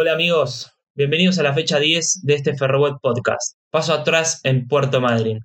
[0.00, 3.58] Hola amigos, bienvenidos a la fecha 10 de este Ferrobot Podcast.
[3.68, 5.40] Paso atrás en Puerto Madryn,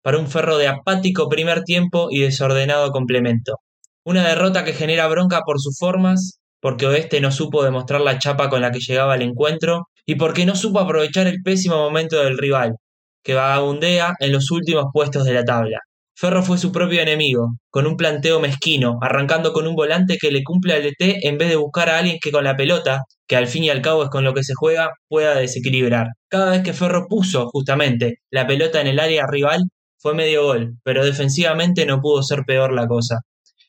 [0.00, 3.58] para un ferro de apático primer tiempo y desordenado complemento.
[4.02, 8.48] Una derrota que genera bronca por sus formas, porque Oeste no supo demostrar la chapa
[8.48, 12.38] con la que llegaba al encuentro y porque no supo aprovechar el pésimo momento del
[12.38, 12.76] rival,
[13.22, 15.78] que vagabundea en los últimos puestos de la tabla.
[16.20, 20.42] Ferro fue su propio enemigo, con un planteo mezquino, arrancando con un volante que le
[20.42, 23.46] cumple al ET en vez de buscar a alguien que con la pelota, que al
[23.46, 26.08] fin y al cabo es con lo que se juega, pueda desequilibrar.
[26.28, 29.62] Cada vez que Ferro puso, justamente, la pelota en el área rival,
[29.96, 33.20] fue medio gol, pero defensivamente no pudo ser peor la cosa.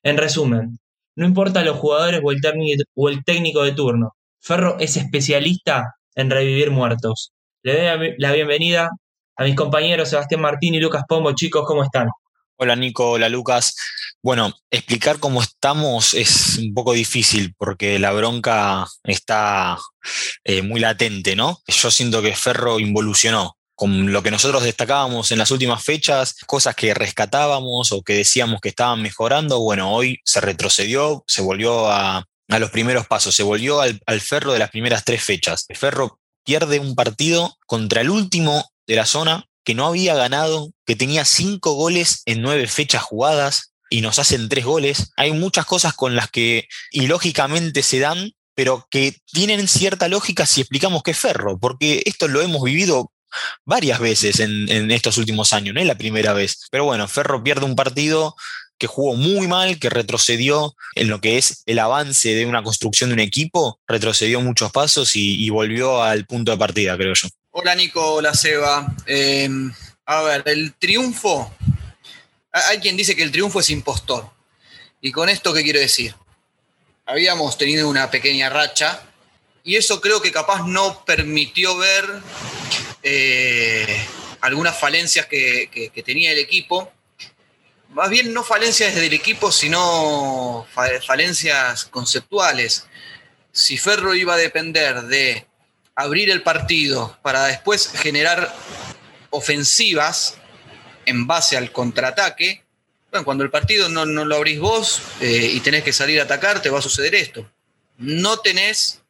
[0.03, 0.77] En resumen,
[1.15, 4.09] no importa los jugadores o el técnico de turno,
[4.41, 7.31] Ferro es especialista en revivir muertos.
[7.63, 8.89] Le doy la bienvenida
[9.37, 11.31] a mis compañeros Sebastián Martín y Lucas Pombo.
[11.31, 12.09] Chicos, ¿cómo están?
[12.63, 13.75] Hola Nico, hola Lucas.
[14.21, 19.79] Bueno, explicar cómo estamos es un poco difícil porque la bronca está
[20.43, 21.59] eh, muy latente, ¿no?
[21.65, 26.75] Yo siento que Ferro involucionó con lo que nosotros destacábamos en las últimas fechas, cosas
[26.75, 32.27] que rescatábamos o que decíamos que estaban mejorando, bueno, hoy se retrocedió, se volvió a,
[32.47, 35.65] los primeros pasos, se volvió al, al Ferro de las primeras tres fechas.
[35.67, 40.71] El Ferro pierde un partido contra el último de la zona que no había ganado,
[40.85, 45.11] que tenía cinco goles en nueve fechas jugadas y nos hacen tres goles.
[45.17, 50.61] Hay muchas cosas con las que ilógicamente se dan, pero que tienen cierta lógica si
[50.61, 53.11] explicamos que es Ferro, porque esto lo hemos vivido
[53.65, 56.67] varias veces en, estos últimos años, no es la primera vez.
[56.71, 58.35] Pero bueno, Ferro pierde un partido
[58.77, 63.09] que jugó muy mal, que retrocedió en lo que es el avance de una construcción
[63.09, 67.29] de un equipo, retrocedió muchos pasos y volvió al punto de partida, creo yo.
[67.61, 68.91] Hola Nico, hola Seba.
[69.05, 69.71] Em,
[70.07, 71.55] a ver, el triunfo.
[72.51, 74.27] Hay quien dice que el triunfo es impostor.
[74.99, 76.15] ¿Y con esto qué quiero decir?
[77.05, 79.03] Habíamos tenido una pequeña racha
[79.63, 82.03] y eso creo que capaz no permitió ver
[83.03, 84.07] eh,
[84.41, 86.91] algunas falencias que, tenía el equipo.
[87.89, 90.65] Más bien no falencias desde el equipo, sino
[91.05, 92.87] falencias conceptuales.
[93.51, 95.45] Si Ferro iba a depender de
[95.95, 98.53] abrir el partido para después generar
[99.29, 100.35] ofensivas
[101.05, 102.63] en base al contraataque,
[103.25, 106.69] cuando el partido no, lo abrís vos eh, y tenés que salir a atacar, te
[106.69, 107.49] va a suceder esto.
[107.97, 109.01] No tenés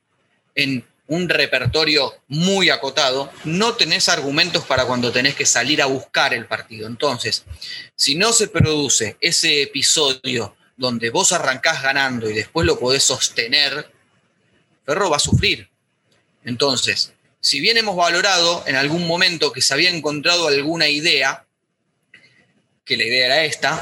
[0.56, 6.34] en un repertorio muy acotado, no tenés argumentos para cuando tenés que salir a buscar
[6.34, 6.88] el partido.
[6.88, 7.46] Entonces,
[7.96, 13.92] si no se produce ese episodio donde vos arrancás ganando y después lo podés sostener,
[14.86, 15.71] Ferro va a sufrir.
[16.44, 21.46] Entonces, si bien hemos valorado en algún momento que se había encontrado alguna idea,
[22.86, 23.82] que la idea era esta,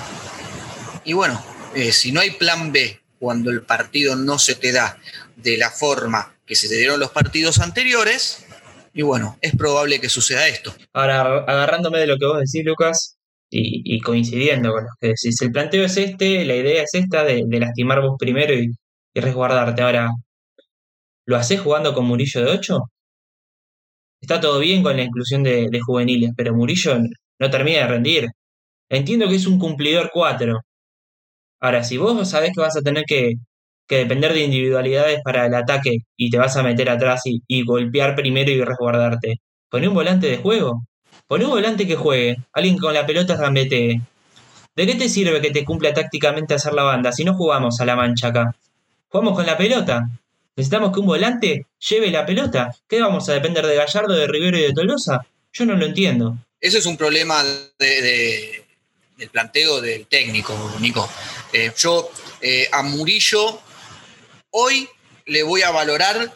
[1.03, 1.43] y bueno,
[1.75, 4.97] eh, si no hay plan B cuando el partido no se te da
[5.35, 8.45] de la forma que se te dieron los partidos anteriores,
[8.93, 10.73] y bueno, es probable que suceda esto.
[10.93, 13.17] Ahora, agarrándome de lo que vos decís, Lucas,
[13.51, 17.43] y, coincidiendo con lo que decís, el planteo es este, la idea es esta de,
[17.49, 18.71] lastimar vos primero y,
[19.13, 19.81] y resguardarte.
[19.81, 20.11] Ahora,
[21.29, 22.89] ¿Lo haces jugando con Murillo de 8?
[24.19, 26.97] Está todo bien con la inclusión de, juveniles, pero Murillo
[27.37, 28.27] no termina de rendir.
[28.89, 30.59] Entiendo que es un cumplidor 4.
[31.59, 33.35] Ahora, si vos sabés que vas a tener que,
[33.87, 38.49] depender de individualidades para el ataque y te vas a meter atrás y, golpear primero
[38.49, 39.35] y resguardarte,
[39.69, 40.83] poné un volante de juego.
[41.27, 42.37] Poné un volante que juegue.
[42.53, 44.01] Alguien con la pelota gambetee.
[44.75, 47.85] ¿De qué te sirve que te cumpla tácticamente hacer la banda si no jugamos a
[47.85, 48.55] la mancha acá?
[49.09, 50.09] Jugamos con la pelota.
[50.59, 52.75] ¿Necesitamos que un volante lleve la pelota?
[52.85, 55.25] ¿Qué vamos a depender de Gallardo, de Rivero y de Tolosa?
[55.53, 56.37] Yo no lo entiendo.
[56.59, 57.41] Eso es un problema
[57.79, 61.09] del planteo del técnico, Nico.
[61.53, 62.11] Eh, yo
[62.41, 63.61] eh, a Murillo
[64.49, 64.89] hoy
[65.27, 66.35] le voy a valorar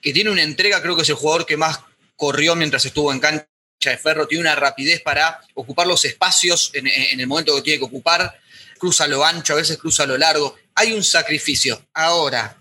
[0.00, 1.80] que tiene una entrega, creo que es el jugador que más
[2.14, 3.48] corrió mientras estuvo en cancha
[3.84, 7.86] de ferro, tiene una rapidez para ocupar los espacios en, el momento que tiene que
[7.86, 8.38] ocupar,
[8.78, 10.54] cruza lo ancho, a veces cruza lo largo.
[10.76, 11.86] Hay un sacrificio.
[11.92, 12.56] Ahora,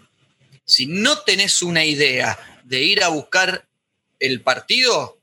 [0.66, 3.68] si no tenés una idea de ir a buscar
[4.20, 5.20] el partido,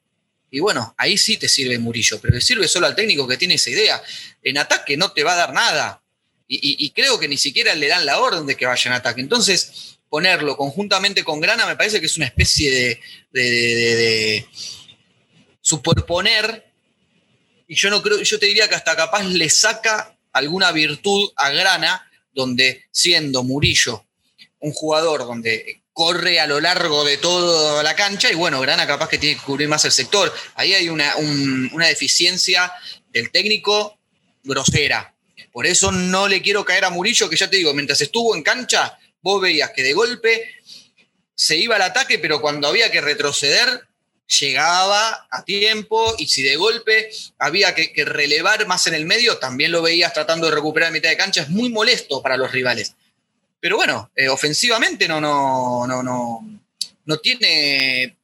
[0.51, 3.55] y bueno, ahí sí te sirve Murillo, pero le sirve solo al técnico que tiene
[3.55, 4.03] esa idea.
[4.43, 6.03] En ataque no te va a dar nada.
[6.47, 9.23] Y, creo que ni siquiera le dan la orden de que vaya en ataque.
[9.23, 13.01] Entonces, ponerlo conjuntamente con Grana me parece que es una especie de,
[13.33, 14.47] de,
[15.63, 16.71] superponer.
[17.67, 21.49] Y yo no creo, yo te diría que hasta capaz le saca alguna virtud a
[21.49, 24.05] Grana, donde siendo Murillo
[24.63, 29.09] un jugador donde corre a lo largo de toda la cancha y bueno, Grana capaz
[29.09, 30.33] que tiene que cubrir más el sector.
[30.55, 31.15] Ahí hay una,
[31.87, 32.73] deficiencia
[33.11, 33.99] del técnico
[34.43, 35.15] grosera.
[35.53, 38.43] Por eso no le quiero caer a Murillo, que ya te digo, mientras estuvo en
[38.43, 40.55] cancha, vos veías que de golpe
[41.35, 43.87] se iba al ataque, pero cuando había que retroceder,
[44.41, 49.73] llegaba a tiempo y si de golpe había que, relevar más en el medio, también
[49.73, 51.43] lo veías tratando de recuperar mitad de cancha.
[51.43, 52.95] Es muy molesto para los rivales.
[53.63, 56.41] Pero bueno, eh, ofensivamente no, no, no, no,
[57.05, 58.19] no tiene,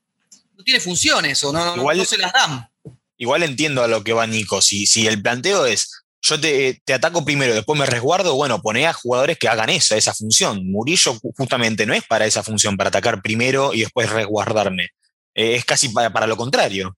[0.56, 2.69] no tiene funciones o no, no se las dan.
[3.17, 4.61] Igual entiendo a lo que va Nico.
[4.61, 5.93] Si, si el planteo es
[6.23, 10.12] yo te, ataco primero, después me resguardo, bueno, poné a jugadores que hagan esa, esa
[10.12, 10.69] función.
[10.69, 14.88] Murillo justamente no es para esa función, para atacar primero y después resguardarme.
[15.37, 16.96] Eh, es casi para, lo contrario.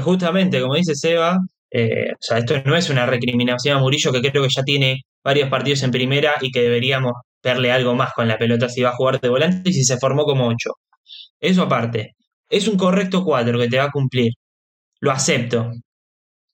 [0.00, 1.38] Justamente, como dice Seba,
[1.72, 5.04] eh, o sea, esto no es una recriminación a Murillo, que creo que ya tiene
[5.24, 8.90] varios partidos en primera y que deberíamos verle algo más con la pelota si va
[8.90, 10.70] a jugar de volante y si se formó como 8.
[11.40, 12.14] Eso aparte,
[12.48, 14.32] es un correcto cuadro que te va a cumplir.
[15.00, 15.72] Lo acepto.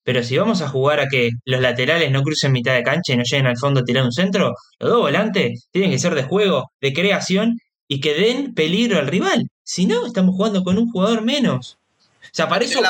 [0.04, 3.16] Pero si vamos a jugar a que los laterales no crucen mitad de cancha y
[3.16, 6.24] no lleguen al fondo a tirar un centro, los dos volantes tienen que ser de
[6.24, 7.58] juego, de creación
[7.88, 9.48] y que den peligro al rival.
[9.62, 11.78] Si no, estamos jugando con un jugador menos.
[12.22, 12.80] O sea, para eso,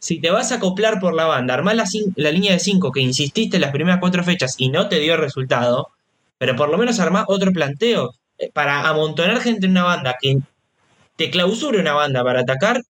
[0.00, 1.84] si te vas a acoplar por la banda, armar la,
[2.16, 5.16] la línea de 5 que insististe en las primeras cuatro fechas y no te dio
[5.16, 5.88] resultado,
[6.38, 10.38] pero por lo menos armar otro planteo eh, para amontonar gente en una banda que
[11.16, 12.80] te clausure una banda para atacar,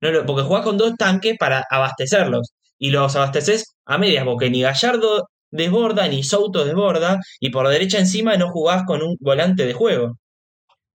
[0.00, 4.62] no porque jugás con dos tanques para abastecerlos y los abasteces a medias, porque ni
[4.62, 9.74] Gallardo desborda, ni Souto desborda, y por derecha encima no jugás con un volante de
[9.74, 10.18] juego.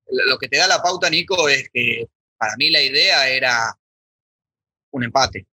[0.07, 2.05] Lo que te da la pauta, Nico, es que
[2.37, 3.73] para mí la idea era
[4.91, 5.45] un empate,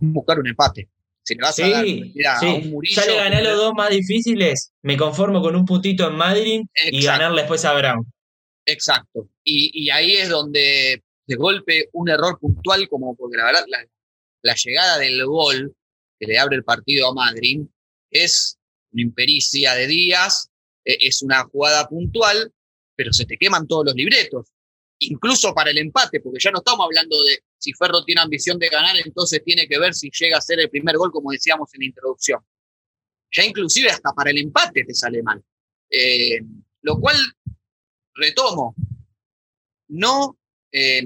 [0.00, 0.88] buscar un empate.
[1.26, 4.72] Si le vas a dar a un Murillo, ya le gané los dos más difíciles,
[4.82, 8.06] me conformo con un puntito en Madrid y ganarle después a Brown.
[8.64, 9.28] Exacto.
[9.42, 13.64] Y, ahí es donde de golpe un error puntual, como porque la verdad
[14.42, 15.74] la llegada del gol
[16.18, 17.62] que le abre el partido a Madrid
[18.10, 18.58] es
[18.92, 20.48] una impericia de días,
[20.84, 22.52] e, es una jugada puntual,
[22.94, 24.46] pero se te queman todos los libretos,
[25.00, 28.68] incluso para el empate, porque ya no estamos hablando de si Ferro tiene ambición de
[28.68, 31.80] ganar, entonces tiene que ver si llega a ser el primer gol, como decíamos en
[31.80, 32.40] la introducción.
[33.32, 35.42] Ya inclusive hasta para el empate te sale mal.
[35.90, 36.40] Eh,
[36.82, 37.16] lo cual,
[38.14, 38.74] retomo,
[39.88, 40.38] no...
[40.72, 41.04] Eh,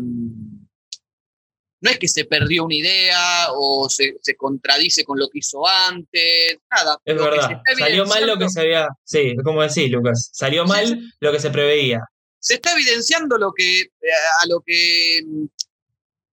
[1.81, 6.59] no es que se perdió una idea o se, contradice con lo que hizo antes,
[6.71, 6.99] nada.
[7.05, 11.33] Es verdad, salió mal lo que se había, sí, como decís, Lucas, salió mal lo
[11.33, 12.01] que se preveía.
[12.39, 13.89] Se está evidenciando lo que, eh,
[14.43, 15.21] a lo que,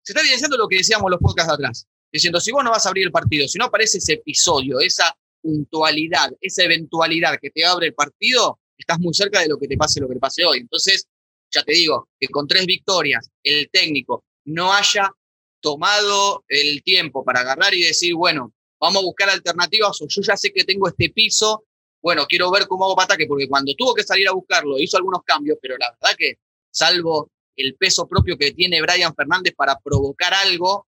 [0.07, 2.89] se está evidenciando lo que decíamos los podcasts atrás, diciendo, si vos no vas a
[2.89, 7.88] abrir el partido, si no aparece ese episodio, esa puntualidad, esa eventualidad que te abre
[7.88, 10.59] el partido, estás muy cerca de lo que te pase lo que te pase hoy.
[10.59, 11.09] Entonces,
[11.51, 15.12] ya te digo, que con tres victorias el técnico no haya
[15.59, 20.38] tomado el tiempo para agarrar y decir, bueno, vamos a buscar alternativas o yo ya
[20.38, 21.65] sé que tengo este piso,
[22.01, 24.95] bueno, quiero ver cómo hago para ataque, porque cuando tuvo que salir a buscarlo hizo
[24.95, 26.36] algunos cambios, pero la verdad que
[26.71, 30.88] salvo el peso propio que tiene Brian Fernández para provocar algo,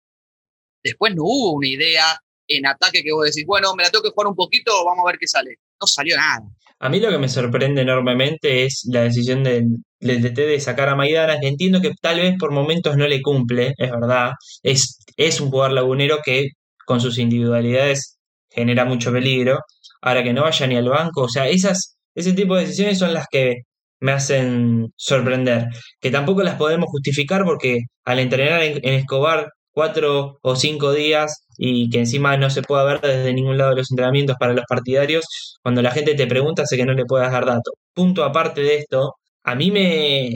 [0.83, 4.09] después no hubo una idea en ataque que vos decís, bueno, me la tengo que
[4.09, 5.59] jugar un poquito, vamos a ver qué sale.
[5.79, 6.41] No salió nada.
[6.79, 10.95] A mí lo que me sorprende enormemente es la decisión del, DT de sacar a
[10.95, 14.33] Maidana, que entiendo que tal vez por momentos no le cumple, es verdad.
[14.61, 16.49] Es, es un jugador lagunero que
[16.85, 18.17] con sus individualidades
[18.49, 19.59] genera mucho peligro.
[20.01, 23.13] Ahora que no vaya ni al banco, o sea, esas, ese tipo de decisiones son
[23.13, 23.63] las que
[23.99, 25.67] me hacen sorprender.
[25.99, 31.89] Que tampoco las podemos justificar porque al entrenar en Escobar cuatro o cinco días y
[31.89, 35.25] que encima no se pueda ver desde ningún lado de los entrenamientos para los partidarios,
[35.61, 37.73] cuando la gente te pregunta sé que no le puedas dar datos.
[37.93, 40.31] Punto aparte de esto, a mí me,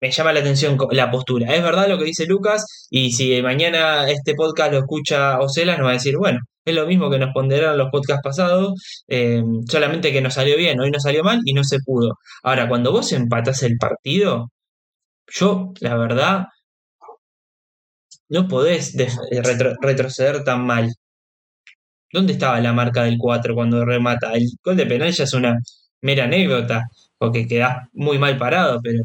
[0.00, 1.54] me llama la atención la postura.
[1.54, 5.86] Es verdad lo que dice Lucas y si mañana este podcast lo escucha Ocela nos
[5.86, 8.74] va a decir, bueno, es lo mismo que nos ponderaron los podcasts pasados,
[9.08, 12.18] eh, solamente que nos salió bien, hoy no salió mal y no se pudo.
[12.42, 14.50] Ahora, cuando vos empatás el partido,
[15.28, 16.46] yo, la verdad,
[18.28, 19.42] no podés eh,
[19.82, 20.94] retroceder tan mal.
[22.12, 24.32] ¿Dónde estaba la marca del 4 cuando remata?
[24.32, 25.56] El gol de penal ya es una
[26.02, 26.84] mera anécdota,
[27.18, 29.02] porque quedás muy mal parado, pero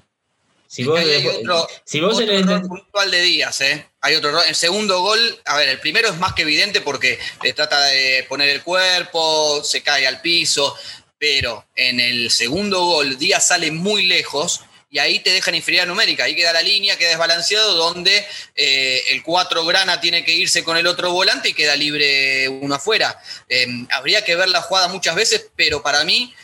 [0.76, 3.88] si vos, hay otro, si vos otro error puntual de Díaz, ¿eh?
[4.02, 4.44] Hay otro error.
[4.46, 8.26] El segundo gol, a ver, el primero es más que evidente porque le trata de
[8.28, 10.76] poner el cuerpo, se cae al piso,
[11.18, 16.26] pero en el segundo gol Díaz sale muy lejos y ahí te dejan inferioridad numérica.
[16.26, 18.26] Ahí queda la línea, queda desbalanceado, donde
[18.58, 22.76] eh, el 4 grana tiene que irse con el otro volante y queda libre uno
[22.76, 23.18] afuera.
[23.48, 26.36] Em, habría que ver la jugada muchas veces, pero para mí,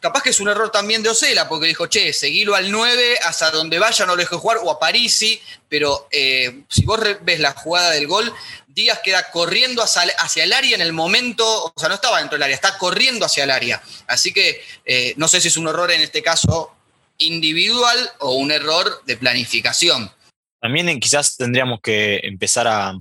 [0.00, 3.50] capaz que es un error también de Ocela, porque dijo, che, seguilo al 9, hasta
[3.50, 7.52] donde vaya no lo dejo jugar, o a Parisi, pero eh, si vos ves la
[7.52, 8.32] jugada del gol,
[8.68, 12.42] Díaz queda corriendo hacia, el área en el momento, o sea, no estaba dentro del
[12.42, 13.82] área, está corriendo hacia el área.
[14.06, 16.76] Así que eh, no sé si es un error en este caso
[17.16, 20.12] individual o un error de planificación.
[20.60, 22.98] También quizás tendríamos que empezar a,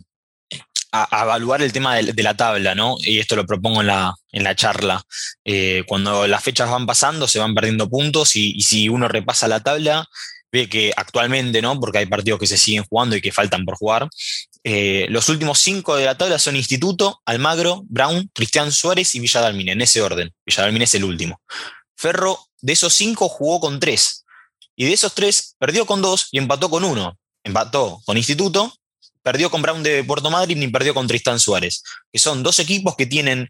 [1.03, 2.97] a, evaluar el tema de, la tabla, ¿no?
[2.99, 5.03] Y esto lo propongo en la, en la charla.
[5.43, 9.61] Eh, cuando las fechas van pasando, se van perdiendo puntos y, si uno repasa la
[9.61, 10.07] tabla,
[10.51, 11.79] ve que actualmente, ¿no?
[11.79, 14.07] Porque hay partidos que se siguen jugando y que faltan por jugar.
[14.63, 19.49] Eh, los últimos cinco de la tabla son Instituto, Almagro, Brown, Cristian Suárez y Villa
[19.49, 20.33] en ese orden.
[20.45, 21.41] Villa es el último.
[21.95, 24.25] Ferro, de esos cinco, jugó con tres.
[24.75, 27.17] Y de esos tres, perdió con dos y empató con uno.
[27.43, 28.73] Empató con Instituto,
[29.25, 31.81] perdió con Brown de Puerto Madrid ni perdió con Tristán Suárez,
[32.13, 33.49] que son dos equipos que tienen,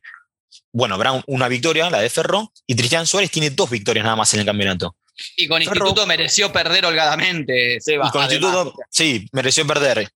[0.71, 4.33] bueno, Brown una victoria, la de Ferro, y Tristán Suárez tiene dos victorias nada más
[4.33, 4.95] en el campeonato.
[5.35, 8.07] Y con Instituto mereció perder holgadamente, Seba.
[8.07, 10.09] Y con Instituto, sí, mereció perder.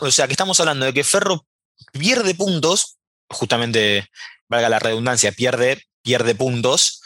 [0.00, 1.46] o sea, que estamos hablando de que Ferro
[1.92, 2.96] pierde puntos,
[3.28, 4.08] justamente,
[4.48, 7.02] valga la redundancia, pierde, pierde puntos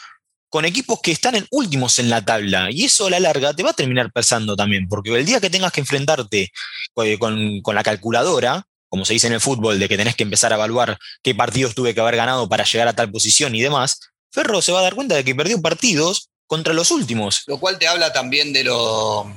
[0.49, 2.69] con equipos que están en últimos en la tabla.
[2.71, 5.49] Y eso a la larga te va a terminar pesando también, porque el día que
[5.49, 6.51] tengas que enfrentarte
[7.03, 10.51] eh, con, la calculadora, como se dice en el fútbol, de que tenés que empezar
[10.51, 13.99] a evaluar qué partidos tuve que haber ganado para llegar a tal posición y demás,
[14.31, 17.43] Ferro se va a dar cuenta de que perdió partidos contra los últimos.
[17.47, 19.27] Lo cual te habla también de lo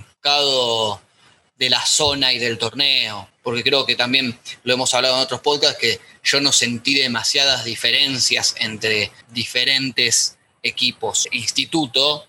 [1.56, 5.40] de la zona y del torneo, porque creo que también lo hemos hablado en otros
[5.40, 11.28] podcasts, que yo no sentí demasiadas diferencias entre diferentes equipos.
[11.32, 12.26] Instituto,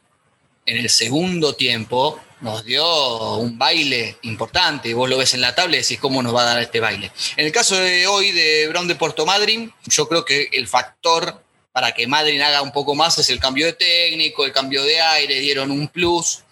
[0.65, 4.93] en el segundo tiempo, nos dio un baile importante.
[4.93, 7.11] Vos lo ves en la tabla y decís cómo nos va a dar este baile.
[7.37, 11.41] En el caso de hoy de Brown de Puerto Madryn, yo creo que el factor
[11.71, 15.01] para que Madryn haga un poco más es el cambio de técnico, el cambio de
[15.01, 16.43] aire, dieron un plus.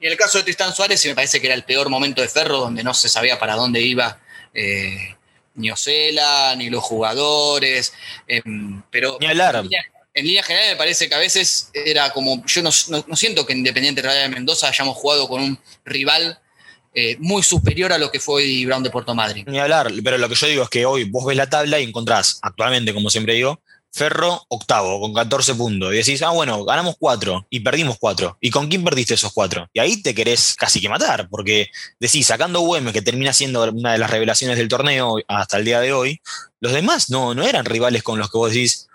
[0.00, 2.28] Y en el caso de Tristán Suárez, me parece que era el peor momento de
[2.28, 4.20] Ferro, donde no se sabía para dónde iba
[4.54, 5.16] eh,
[5.56, 7.92] ni Ocela, ni los jugadores.
[8.28, 9.64] Em, pero ni hablar
[10.18, 14.02] en línea general me parece que a veces era como, yo no, siento que Independiente
[14.02, 16.38] de Mendoza hayamos jugado con un rival
[16.94, 19.44] eh, muy superior a lo que fue Brown de Puerto Madryn.
[19.46, 21.84] Ni hablar, pero lo que yo digo es que hoy vos ves la tabla y
[21.84, 23.60] encontrás actualmente, como siempre digo,
[23.90, 25.92] Ferro octavo con 14 puntos.
[25.92, 28.38] Y decís, ah, bueno, ganamos 4 y perdimos 4.
[28.40, 29.70] ¿Y con quién perdiste esos 4?
[29.72, 33.92] Y ahí te querés casi que matar, porque decís, sacando UM, que termina siendo una
[33.92, 36.20] de las revelaciones del torneo hasta el día de hoy,
[36.60, 38.88] los demás no, no eran rivales con los que vos decís,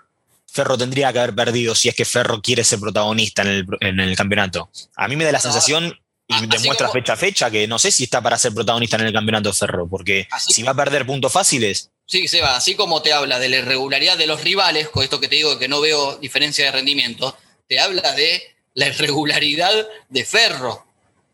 [0.54, 4.70] Ferro tendría que haber perdido si es que Ferro quiere ser protagonista en el, campeonato.
[4.94, 8.04] A mí me da la sensación, y demuestra fecha a fecha, que no sé si
[8.04, 11.90] está para ser protagonista en el campeonato Ferro, porque si va a perder puntos fáciles.
[12.06, 15.26] Sí, Seba, así como te habla de la irregularidad de los rivales, con esto que
[15.26, 18.40] te digo que no veo diferencia de rendimiento, te habla de
[18.74, 20.86] la irregularidad de Ferro.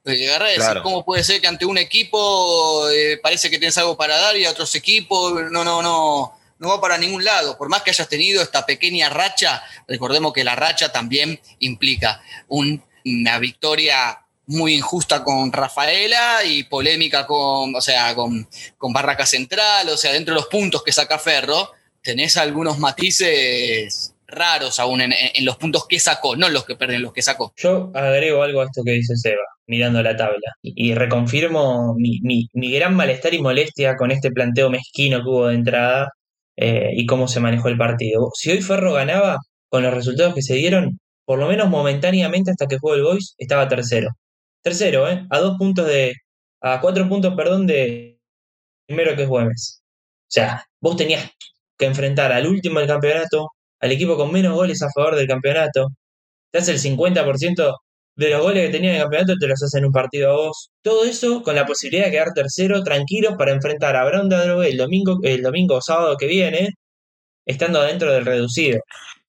[0.06, 3.98] Llegar a decir cómo puede ser que ante un equipo eh, parece que tienes algo
[3.98, 7.58] para dar y a otros equipos no, no, no no va para ningún lado.
[7.58, 13.38] Por más que hayas tenido esta pequeña racha, recordemos que la racha también implica una
[13.40, 19.96] victoria muy injusta con Rafaela y polémica con, o sea, con, con Barraca Central, o
[19.96, 21.70] sea, dentro de los puntos que saca Ferro,
[22.02, 25.12] tenés algunos matices raros aún en,
[25.44, 27.52] los puntos que sacó, no los que perden, los que sacó.
[27.56, 32.72] Yo agrego algo a esto que dice Seba, mirando la tabla, y, reconfirmo mi, mi,
[32.72, 36.12] gran malestar y molestia con este planteo mezquino que hubo de entrada
[36.56, 38.30] eh, y cómo se manejó el partido.
[38.34, 39.38] Si hoy Ferro ganaba,
[39.68, 43.34] con los resultados que se dieron, por lo menos momentáneamente hasta que jugó el Boys,
[43.38, 44.10] estaba tercero.
[44.62, 45.26] Tercero, ¿eh?
[45.30, 46.14] A dos puntos de.
[46.60, 48.18] A cuatro puntos, perdón, de
[48.86, 49.82] primero que es Güemes.
[49.82, 51.30] O sea, vos tenías
[51.78, 55.88] que enfrentar al último del campeonato, al equipo con menos goles a favor del campeonato.
[56.52, 57.76] Te hace el 50%
[58.16, 60.70] de los goles que tenía en el campeonato te los hacen un partido a vos.
[60.82, 64.76] Todo eso con la posibilidad de quedar tercero, tranquilo, para enfrentar a Brown de el
[64.76, 66.70] domingo, el domingo o sábado que viene,
[67.46, 68.80] estando adentro del reducido.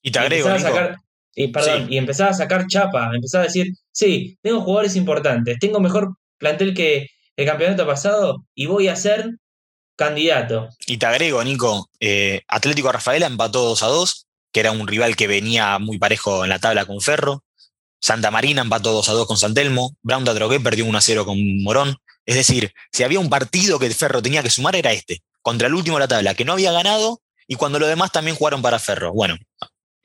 [0.02, 0.98] Y te agrego, y, sacar,
[1.36, 5.80] y, perdón, y empezaba a sacar chapa, empezaba a decir, sí, tengo jugadores importantes, tengo
[5.80, 7.08] mejor plantel que
[7.38, 9.30] el campeonato pasado y voy a ser
[9.96, 10.70] candidato.
[10.88, 15.16] Y te agrego, Nico, eh, Atlético Rafaela empató 2 a 2, que era un rival
[15.16, 17.44] que venía muy parejo en la tabla con Ferro.
[18.02, 21.26] Santa Marina empató 2 a 2 con Santelmo, Brown de Drogué perdió 1 a 0
[21.26, 21.98] con Morón.
[22.26, 25.76] Es decir, si había un partido que Ferro tenía que sumar era este, contra el
[25.76, 28.80] último de la tabla, que no había ganado, y cuando los demás también jugaron para
[28.80, 29.14] Ferro.
[29.14, 29.38] Bueno,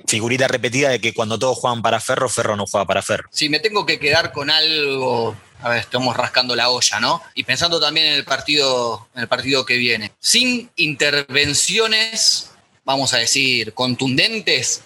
[0.07, 3.29] figurita repetida de que cuando todos juegan para Ferro, Ferro no juega para Ferro.
[3.33, 7.23] Si me tengo que quedar con algo, a ver, estamos rascando la olla, ¿no?
[7.35, 10.13] Y pensando también en el partido, en el partido que viene.
[10.19, 12.51] Sin intervenciones,
[12.85, 14.83] vamos a decir, contundentes,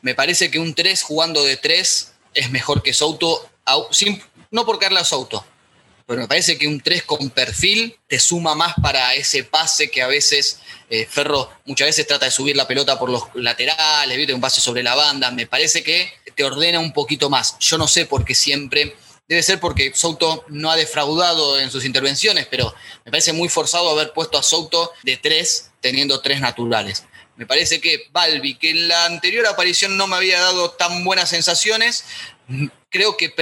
[0.00, 3.48] me parece que un 3 jugando de 3 es mejor que Souto,
[4.50, 5.44] no por Carla Souto,
[6.06, 10.02] pero me parece que un 3 con perfil te suma más para ese pase que
[10.02, 10.60] a veces
[10.90, 14.34] eh, Ferro muchas veces trata de subir la pelota por los laterales, ¿viste?
[14.34, 17.58] un pase sobre la banda, me parece que te ordena un poquito más.
[17.60, 18.96] Yo no sé por qué siempre,
[19.28, 22.74] debe ser porque Souto no ha defraudado en sus intervenciones, pero
[23.04, 27.04] me parece muy forzado haber puesto a Souto de 3 teniendo tres naturales.
[27.36, 31.30] Me parece que Balbi, que en la anterior aparición no me había dado tan buenas
[31.30, 32.04] sensaciones,
[32.90, 33.32] creo que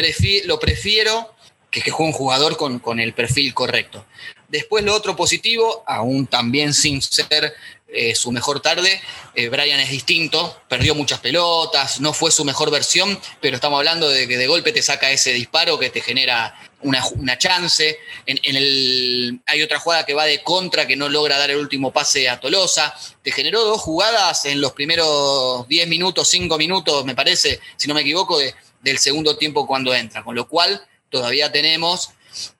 [0.44, 1.34] lo prefiero
[1.70, 4.06] que, que juegue un jugador con, con, el perfil correcto.
[4.48, 7.54] Después lo otro positivo, aún también sin ser
[7.92, 9.00] eh, su mejor tarde,
[9.34, 14.08] eh, Brian es distinto, perdió muchas pelotas, no fue su mejor versión, pero estamos hablando
[14.08, 17.98] de que de golpe te saca ese disparo que te genera una, una chance.
[18.26, 21.92] En, el, hay otra jugada que va de contra que no logra dar el último
[21.92, 22.94] pase a Tolosa.
[23.22, 27.94] Te generó dos jugadas en los primeros 10 minutos, 5 minutos, me parece, si no
[27.94, 32.10] me equivoco, de, del segundo tiempo cuando entra, con lo cual todavía tenemos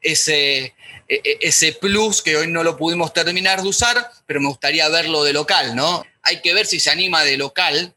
[0.00, 0.74] ese,
[1.10, 5.32] ese plus que hoy no lo pudimos terminar de usar, pero me gustaría verlo de
[5.32, 6.06] local, ¿no?
[6.22, 7.94] Hay que ver si se anima de local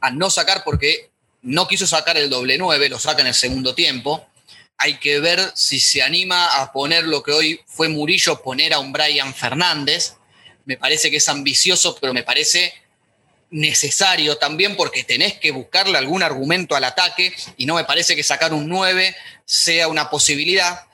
[0.00, 1.10] a no sacar porque
[1.42, 4.26] no quiso sacar el doble 9, lo saca en el segundo tiempo.
[4.76, 8.80] Hay que ver si se anima a poner lo que hoy fue Murillo, poner a
[8.80, 10.14] un Brian Fernández.
[10.64, 12.74] Me parece que es ambicioso, pero me parece
[13.50, 18.22] necesario también porque tenés que buscarle algún argumento al ataque y no me parece que
[18.22, 19.14] sacar un 9
[19.44, 20.86] sea una posibilidad.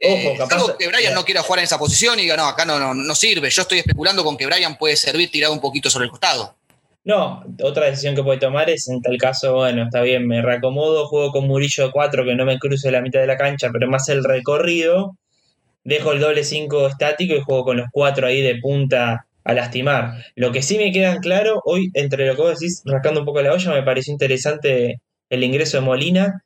[0.00, 2.78] Ojo, eh, que Brian no quiera jugar en esa posición y diga, no, acá no,
[2.78, 3.50] no, no, sirve.
[3.50, 6.54] Yo estoy especulando con que Brian puede servir tirado un poquito sobre el costado.
[7.04, 11.08] No, otra decisión que puede tomar es en tal caso, bueno, está bien, me reacomodo,
[11.08, 14.08] juego con Murillo 4 que no me cruce la mitad de la cancha, pero más
[14.08, 15.16] el recorrido,
[15.84, 20.22] dejo el doble 5 estático y juego con los 4 ahí de punta a lastimar.
[20.36, 23.40] Lo que sí me queda claro, hoy entre lo que vos decís, rascando un poco
[23.40, 25.00] la olla, me pareció interesante
[25.30, 26.44] el ingreso de Molina.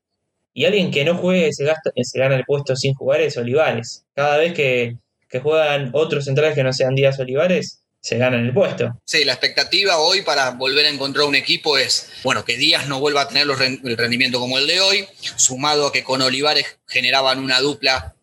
[0.54, 4.04] Y alguien que no juegue se, gasta, se gana el puesto sin jugar es Olivares.
[4.14, 4.96] Cada vez que,
[5.42, 9.00] juegan otros centrales que no sean Díaz Olivares, se ganan el puesto.
[9.06, 13.00] Sí, la expectativa hoy para volver a encontrar un equipo es, bueno, que Díaz no
[13.00, 17.38] vuelva a tener el rendimiento como el de hoy, sumado a que con Olivares generaban
[17.38, 18.14] una dupla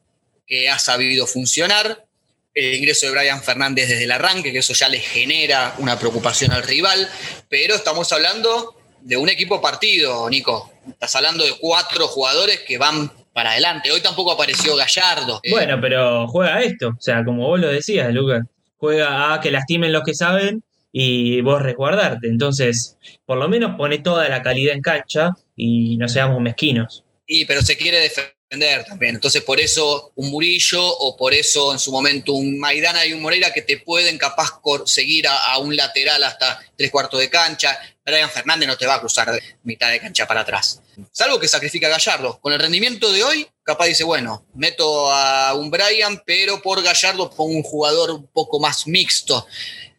[0.45, 2.05] que ha sabido funcionar,
[2.53, 6.51] el ingreso de Brian Fernández desde el arranque, que eso ya le genera una preocupación
[6.51, 7.09] al rival,
[7.47, 10.71] pero estamos hablando de un equipo partido, Nico.
[10.87, 13.91] Estás hablando de cuatro jugadores que van para adelante.
[13.91, 15.39] Hoy tampoco apareció Gallardo.
[15.43, 18.45] Eh, bueno, pero juega esto, o sea, como vos lo decías, Lucas,
[18.77, 22.27] juega a que lastimen los que saben y vos resguardarte.
[22.27, 27.03] Entonces, por lo menos pone toda la calidad en cancha y no seamos mezquinos.
[27.27, 29.15] Y pero se quiere defender también.
[29.15, 33.21] Entonces, por eso un Murillo o por eso en su momento un Maidana y un
[33.21, 37.79] Moreira que te pueden capaz seguir a, un lateral hasta tres cuartos de cancha.
[38.03, 40.81] Brian Fernández no te va a cruzar mitad de cancha para atrás.
[41.11, 42.39] Salvo que sacrifica a Gallardo.
[42.41, 47.29] Con el rendimiento de hoy, capaz dice, bueno, meto a un Brian, pero por Gallardo
[47.29, 49.45] pongo un jugador un poco más mixto.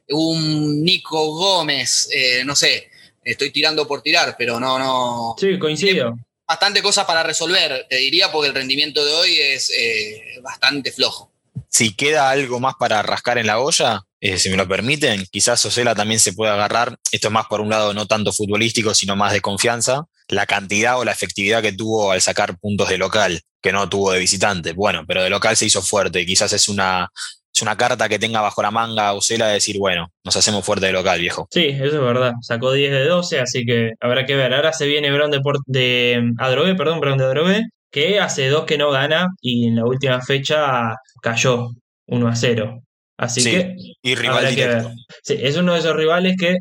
[0.09, 2.91] Un Nico Gómez, eh, no sé,
[3.23, 5.37] estoy tirando por tirar, pero no, no.
[5.39, 6.19] Sí, coincido
[6.51, 11.31] bastante cosas para resolver, te diría, porque el rendimiento de hoy es eh, bastante flojo.
[11.69, 15.65] Si queda algo más para rascar en la olla, eh, si me lo permiten, quizás
[15.65, 19.15] Osela también se pueda agarrar, esto es más por un lado no tanto futbolístico, sino
[19.15, 23.41] más de confianza, la cantidad o la efectividad que tuvo al sacar puntos de local,
[23.63, 24.73] que no tuvo de visitante.
[24.73, 27.13] Bueno, pero de local se hizo fuerte, quizás es una
[27.61, 30.87] es una carta que tenga bajo la manga Usela de decir, bueno, nos hacemos fuerte
[30.87, 31.47] de local, viejo.
[31.51, 32.33] Sí, eso es verdad.
[32.41, 34.55] Sacó 10 de 12, así que habrá que ver.
[34.55, 38.79] Ahora se viene Brown de, de Adrogué, perdón, Brown de Adrogué, que hace dos que
[38.79, 41.69] no gana y en la última fecha cayó
[42.07, 42.81] 1 a 0.
[43.19, 43.75] Así que.
[44.03, 44.93] Y rival directo.
[45.23, 46.57] Sí, es uno de esos rivales que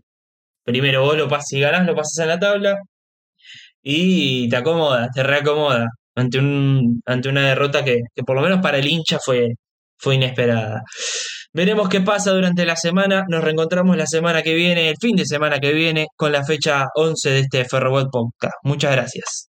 [0.65, 2.77] primero vos lo pasas, si ganás, lo pasas en la tabla
[3.81, 8.59] y te acomoda, te reacomoda ante, un, ante una derrota que, que por lo menos
[8.61, 9.53] para el hincha fue,
[9.99, 10.81] fue inesperada.
[11.53, 13.25] Veremos qué pasa durante la semana.
[13.27, 16.85] Nos reencontramos la semana que viene, el fin de semana que viene, con la fecha
[16.95, 18.55] 11 de este Ferrobot Podcast.
[18.63, 19.48] Muchas gracias.